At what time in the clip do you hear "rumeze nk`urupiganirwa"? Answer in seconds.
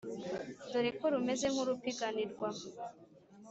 1.13-2.47